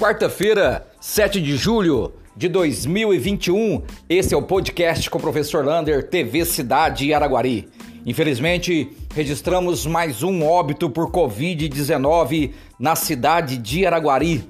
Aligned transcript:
Quarta-feira, 0.00 0.86
7 0.98 1.42
de 1.42 1.58
julho 1.58 2.14
de 2.34 2.48
2021, 2.48 3.82
esse 4.08 4.32
é 4.32 4.36
o 4.36 4.40
podcast 4.40 5.10
com 5.10 5.18
o 5.18 5.20
professor 5.20 5.62
Lander, 5.62 6.08
TV 6.08 6.46
Cidade 6.46 7.12
Araguari. 7.12 7.68
Infelizmente, 8.06 8.96
registramos 9.14 9.84
mais 9.84 10.22
um 10.22 10.42
óbito 10.42 10.88
por 10.88 11.10
Covid-19 11.10 12.54
na 12.78 12.96
cidade 12.96 13.58
de 13.58 13.84
Araguari. 13.84 14.42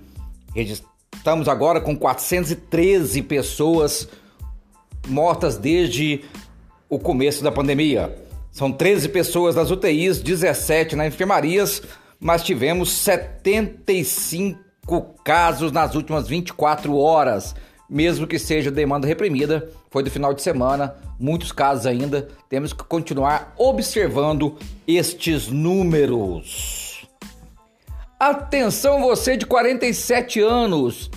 Estamos 0.55 1.49
agora 1.49 1.80
com 1.80 1.96
413 1.96 3.21
pessoas 3.23 4.09
mortas 5.09 5.59
desde 5.59 6.21
o 6.89 6.96
começo 6.96 7.43
da 7.43 7.51
pandemia. 7.51 8.17
São 8.53 8.71
13 8.71 9.09
pessoas 9.09 9.57
nas 9.57 9.69
UTIs, 9.69 10.23
17 10.23 10.95
nas 10.95 11.09
enfermarias, 11.09 11.83
mas 12.21 12.45
tivemos 12.45 12.93
75 12.93 14.70
casos 15.25 15.73
nas 15.73 15.95
últimas 15.95 16.27
24 16.29 16.97
horas, 16.97 17.55
mesmo 17.89 18.27
que 18.27 18.39
seja 18.39 18.70
demanda 18.70 19.06
reprimida, 19.06 19.69
foi 19.91 20.03
do 20.03 20.11
final 20.11 20.33
de 20.33 20.43
semana, 20.43 20.95
muitos 21.19 21.53
casos 21.53 21.87
ainda. 21.87 22.29
Temos 22.48 22.73
que 22.73 22.84
continuar 22.84 23.53
observando 23.59 24.56
estes 24.87 25.48
números. 25.48 27.06
Atenção, 28.19 29.01
você 29.01 29.37
de 29.37 29.47
47 29.47 30.41
anos, 30.41 31.11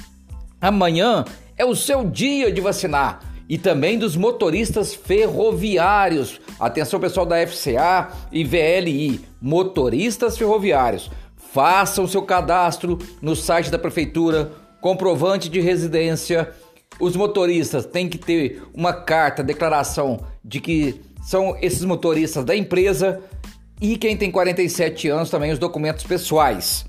amanhã 0.62 1.26
é 1.58 1.66
o 1.66 1.76
seu 1.76 2.10
dia 2.10 2.52
de 2.52 2.62
vacinar 2.62 3.20
e 3.48 3.58
também 3.58 4.00
dos 4.00 4.16
motoristas 4.16 4.96
ferroviários. 4.96 6.40
Atenção, 6.60 7.00
pessoal 7.00 7.26
da 7.26 7.46
FCA 7.46 8.10
e 8.32 8.44
VLI, 8.44 9.22
motoristas 9.42 10.38
ferroviários. 10.38 11.12
Façam 11.54 12.08
seu 12.08 12.24
cadastro 12.24 12.98
no 13.22 13.36
site 13.36 13.70
da 13.70 13.78
prefeitura, 13.78 14.52
comprovante 14.82 15.48
de 15.48 15.62
residência. 15.62 16.52
Os 17.00 17.16
motoristas 17.16 17.86
têm 17.86 18.10
que 18.10 18.18
ter 18.18 18.64
uma 18.74 18.92
carta, 18.92 19.44
declaração 19.44 20.20
de 20.44 20.60
que 20.60 21.00
são 21.22 21.56
esses 21.62 21.86
motoristas 21.86 22.44
da 22.44 22.56
empresa 22.56 23.22
e 23.80 23.98
quem 23.98 24.18
tem 24.18 24.32
47 24.32 25.08
anos 25.10 25.30
também 25.30 25.52
os 25.52 25.60
documentos 25.60 26.04
pessoais. 26.04 26.88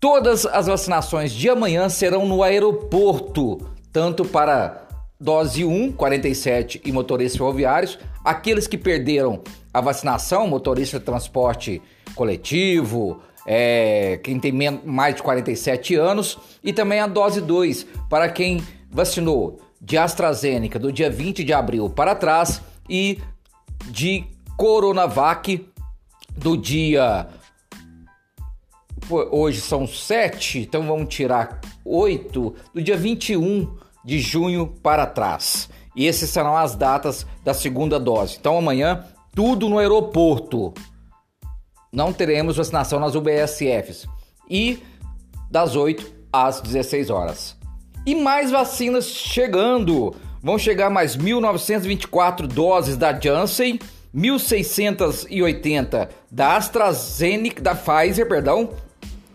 Todas 0.00 0.46
as 0.46 0.66
vacinações 0.66 1.30
de 1.30 1.50
amanhã 1.50 1.90
serão 1.90 2.24
no 2.26 2.42
aeroporto, 2.42 3.70
tanto 3.92 4.24
para 4.24 4.88
dose 5.20 5.62
1, 5.62 5.92
47 5.92 6.80
e 6.86 6.90
motoristas 6.90 7.36
ferroviários, 7.36 7.98
aqueles 8.24 8.66
que 8.66 8.78
perderam 8.78 9.42
a 9.72 9.80
vacinação, 9.80 10.46
motorista 10.46 10.98
de 10.98 11.04
transporte 11.04 11.80
coletivo, 12.14 13.20
é, 13.46 14.18
quem 14.22 14.38
tem 14.38 14.52
mais 14.84 15.14
de 15.14 15.22
47 15.22 15.94
anos, 15.94 16.38
e 16.62 16.72
também 16.72 17.00
a 17.00 17.06
dose 17.06 17.40
2 17.40 17.86
para 18.08 18.28
quem 18.28 18.62
vacinou 18.90 19.60
de 19.80 19.96
AstraZeneca 19.96 20.78
do 20.78 20.92
dia 20.92 21.08
20 21.08 21.42
de 21.42 21.52
abril 21.52 21.88
para 21.88 22.14
trás 22.14 22.60
e 22.88 23.18
de 23.86 24.24
Coronavac 24.56 25.66
do 26.36 26.56
dia. 26.56 27.28
Hoje 29.30 29.60
são 29.60 29.86
7, 29.86 30.60
então 30.60 30.86
vamos 30.86 31.12
tirar 31.12 31.60
8, 31.84 32.54
do 32.74 32.82
dia 32.82 32.96
21 32.96 33.74
de 34.04 34.20
junho 34.20 34.66
para 34.82 35.06
trás. 35.06 35.68
E 36.00 36.08
essas 36.08 36.30
serão 36.30 36.56
as 36.56 36.74
datas 36.74 37.26
da 37.44 37.52
segunda 37.52 38.00
dose. 38.00 38.38
Então 38.40 38.56
amanhã, 38.56 39.04
tudo 39.34 39.68
no 39.68 39.78
aeroporto 39.78 40.72
não 41.92 42.10
teremos 42.10 42.56
vacinação 42.56 42.98
nas 42.98 43.14
UBSFs 43.14 44.06
e 44.48 44.82
das 45.50 45.76
8 45.76 46.10
às 46.32 46.62
16 46.62 47.10
horas. 47.10 47.54
E 48.06 48.14
mais 48.14 48.50
vacinas 48.50 49.08
chegando. 49.08 50.14
Vão 50.42 50.58
chegar 50.58 50.88
mais 50.88 51.18
1.924 51.18 52.46
doses 52.46 52.96
da 52.96 53.12
Janssen, 53.12 53.78
1.680 54.16 56.08
da 56.30 56.56
AstraZeneca, 56.56 57.60
da 57.60 57.74
Pfizer, 57.74 58.26
perdão, 58.26 58.70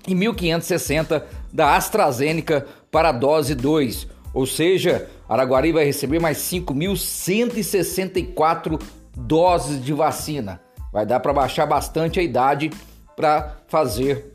e 0.08 0.16
1.560 0.16 1.22
da 1.54 1.76
AstraZeneca 1.76 2.66
para 2.90 3.12
dose 3.12 3.54
2. 3.54 4.15
Ou 4.36 4.46
seja, 4.46 5.10
Araguari 5.30 5.72
vai 5.72 5.86
receber 5.86 6.20
mais 6.20 6.40
5.164 6.40 8.82
doses 9.16 9.82
de 9.82 9.94
vacina. 9.94 10.60
Vai 10.92 11.06
dar 11.06 11.22
para 11.22 11.32
baixar 11.32 11.66
bastante 11.66 12.20
a 12.20 12.24
idade 12.24 12.70
para 13.16 13.56
fazer 13.68 14.34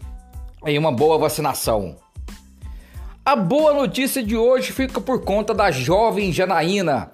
aí 0.65 0.79
uma 0.79 0.91
boa 0.91 1.19
vacinação. 1.19 1.97
A 3.23 3.37
boa 3.37 3.75
notícia 3.75 4.23
de 4.23 4.35
hoje 4.35 4.73
fica 4.73 5.03
por 5.03 5.23
conta 5.23 5.53
da 5.53 5.71
jovem 5.71 6.33
Janaína. 6.33 7.13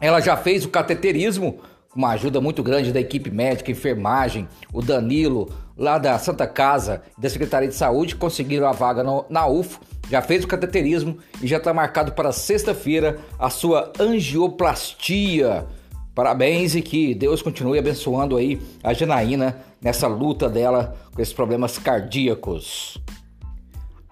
Ela 0.00 0.20
já 0.20 0.36
fez 0.36 0.64
o 0.64 0.68
cateterismo 0.68 1.60
com 1.90 2.00
uma 2.00 2.10
ajuda 2.10 2.40
muito 2.40 2.60
grande 2.60 2.92
da 2.92 2.98
equipe 2.98 3.30
médica, 3.30 3.70
enfermagem, 3.70 4.48
o 4.72 4.82
Danilo, 4.82 5.48
lá 5.76 5.96
da 5.96 6.18
Santa 6.18 6.44
Casa, 6.46 7.02
da 7.16 7.28
Secretaria 7.28 7.68
de 7.68 7.76
Saúde, 7.76 8.16
conseguiram 8.16 8.66
a 8.66 8.72
vaga 8.72 9.04
no, 9.04 9.24
na 9.28 9.46
UFO, 9.46 9.78
já 10.10 10.20
fez 10.20 10.42
o 10.42 10.48
cateterismo 10.48 11.18
e 11.40 11.46
já 11.46 11.58
está 11.58 11.72
marcado 11.72 12.12
para 12.12 12.32
sexta-feira 12.32 13.20
a 13.38 13.48
sua 13.48 13.92
angioplastia. 13.98 15.64
Parabéns 16.12 16.74
e 16.74 16.82
que 16.82 17.14
Deus 17.14 17.40
continue 17.40 17.78
abençoando 17.78 18.36
aí 18.36 18.60
a 18.82 18.92
Janaína 18.92 19.56
nessa 19.80 20.08
luta 20.08 20.48
dela 20.48 20.96
com 21.14 21.22
esses 21.22 21.32
problemas 21.32 21.78
cardíacos. 21.78 22.98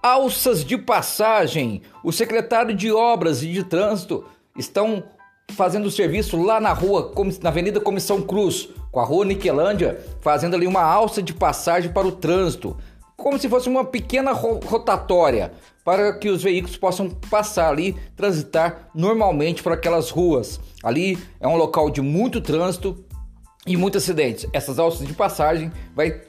Alças 0.01 0.63
de 0.63 0.77
passagem. 0.77 1.81
O 2.01 2.13
secretário 2.13 2.73
de 2.73 2.89
Obras 2.89 3.43
e 3.43 3.51
de 3.51 3.65
Trânsito 3.65 4.23
estão 4.57 5.03
fazendo 5.49 5.91
serviço 5.91 6.41
lá 6.41 6.61
na 6.61 6.71
rua, 6.71 7.11
na 7.41 7.49
Avenida 7.49 7.81
Comissão 7.81 8.21
Cruz, 8.21 8.69
com 8.91 8.99
a 9.01 9.03
rua 9.03 9.25
Niquelândia, 9.25 9.99
fazendo 10.21 10.55
ali 10.55 10.65
uma 10.65 10.81
alça 10.81 11.21
de 11.21 11.33
passagem 11.33 11.91
para 11.91 12.07
o 12.07 12.11
trânsito, 12.13 12.77
como 13.19 13.37
se 13.37 13.47
fosse 13.47 13.69
uma 13.69 13.85
pequena 13.85 14.31
rotatória 14.31 15.51
para 15.83 16.13
que 16.13 16.29
os 16.29 16.41
veículos 16.41 16.77
possam 16.77 17.09
passar 17.09 17.69
ali, 17.69 17.95
transitar 18.15 18.89
normalmente 18.93 19.61
por 19.61 19.71
aquelas 19.71 20.09
ruas. 20.09 20.59
Ali 20.83 21.17
é 21.39 21.47
um 21.47 21.55
local 21.55 21.89
de 21.89 22.01
muito 22.01 22.41
trânsito 22.41 23.03
e 23.67 23.77
muitos 23.77 24.03
acidentes. 24.03 24.47
Essas 24.53 24.79
alças 24.79 25.05
de 25.05 25.13
passagem 25.13 25.71
vai 25.95 26.21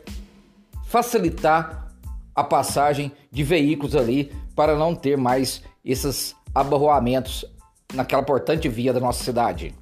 facilitar 0.87 1.89
a 2.35 2.45
passagem 2.45 3.13
de 3.31 3.45
veículos 3.45 3.95
ali 3.95 4.33
para 4.55 4.77
não 4.77 4.95
ter 4.95 5.17
mais 5.17 5.63
esses 5.85 6.35
abarroamentos 6.55 7.45
naquela 7.95 8.23
importante 8.23 8.69
via 8.69 8.93
da 8.93 9.01
nossa 9.01 9.23
cidade. 9.23 9.75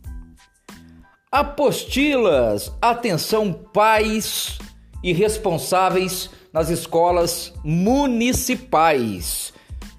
Apostilas, 1.31 2.73
atenção 2.81 3.53
pais 3.53 4.59
e 5.03 5.13
responsáveis 5.13 6.31
nas 6.53 6.71
escolas 6.71 7.53
municipais. 7.65 9.53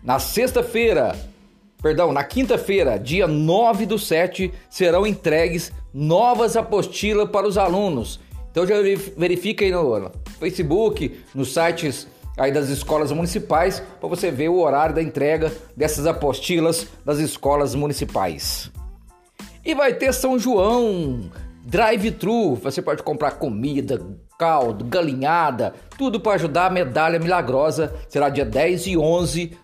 Na 0.04 0.20
sexta-feira, 0.20 1.16
perdão, 1.82 2.12
na 2.12 2.24
quinta-feira, 2.24 2.98
dia 2.98 3.28
9 3.28 3.86
do 3.86 4.00
7, 4.00 4.52
serão 4.70 5.06
entregues 5.06 5.72
novas 5.94 6.56
apostilas 6.56 7.30
para 7.30 7.48
os 7.48 7.58
alunos. 7.58 8.20
Então 8.52 8.66
já 8.66 8.76
verifica 9.16 9.64
aí 9.64 9.72
no 9.72 10.12
Facebook, 10.40 11.20
nos 11.36 11.54
sites 11.54 12.08
aí 12.38 12.52
das 12.52 12.70
escolas 12.70 13.12
municipais 13.12 13.84
para 14.00 14.08
você 14.08 14.32
ver 14.32 14.50
o 14.50 14.60
horário 14.60 14.96
da 14.96 15.04
entrega 15.04 15.52
dessas 15.76 16.08
apostilas 16.08 16.88
das 17.06 17.20
escolas 17.20 17.76
municipais. 17.76 18.72
E 19.64 19.76
vai 19.76 19.94
ter 19.94 20.14
São 20.14 20.40
João, 20.40 21.30
drive-thru, 21.70 22.56
você 22.56 22.82
pode 22.82 23.04
comprar 23.04 23.32
comida, 23.32 24.02
caldo, 24.40 24.84
galinhada, 24.86 25.74
tudo 25.98 26.20
para 26.20 26.34
ajudar 26.34 26.66
a 26.66 26.70
medalha 26.70 27.20
milagrosa. 27.20 27.94
Será 28.10 28.28
dia 28.30 28.44
10 28.44 28.88
e 28.88 28.98
11 28.98 29.56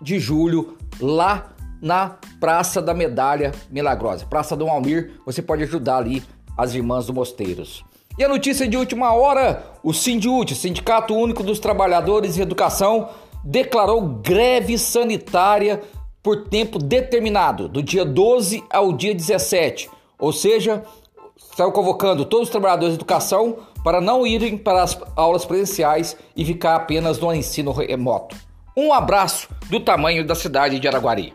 de 0.00 0.18
julho 0.20 0.76
lá 1.00 1.52
na 1.80 2.16
Praça 2.38 2.82
da 2.82 2.92
Medalha 2.92 3.52
Milagrosa, 3.70 4.26
Praça 4.26 4.56
Dom 4.56 4.68
Almir. 4.68 5.12
Você 5.24 5.40
pode 5.40 5.62
ajudar 5.62 5.98
ali 5.98 6.22
as 6.56 6.74
irmãs 6.74 7.06
do 7.06 7.14
Mosteiros. 7.14 7.84
E 8.18 8.24
a 8.24 8.28
notícia 8.28 8.68
de 8.68 8.76
última 8.76 9.12
hora: 9.12 9.64
o 9.82 9.94
Sindiúte, 9.94 10.54
Sindicato 10.54 11.14
Único 11.14 11.42
dos 11.42 11.58
Trabalhadores 11.58 12.36
em 12.36 12.42
Educação, 12.42 13.08
declarou 13.42 14.02
greve 14.02 14.76
sanitária 14.76 15.80
por 16.22 16.48
tempo 16.48 16.78
determinado, 16.78 17.68
do 17.68 17.82
dia 17.82 18.04
12 18.04 18.62
ao 18.70 18.92
dia 18.92 19.14
17. 19.14 19.88
Ou 20.18 20.32
seja, 20.32 20.82
saiu 21.56 21.72
convocando 21.72 22.24
todos 22.24 22.48
os 22.48 22.52
trabalhadores 22.52 22.94
de 22.94 22.98
educação 22.98 23.58
para 23.82 24.00
não 24.00 24.26
irem 24.26 24.58
para 24.58 24.82
as 24.82 24.98
aulas 25.16 25.44
presenciais 25.44 26.16
e 26.36 26.44
ficar 26.44 26.76
apenas 26.76 27.18
no 27.18 27.32
ensino 27.32 27.72
remoto. 27.72 28.36
Um 28.76 28.92
abraço 28.92 29.48
do 29.70 29.80
tamanho 29.80 30.26
da 30.26 30.34
cidade 30.34 30.78
de 30.78 30.86
Araguari. 30.86 31.34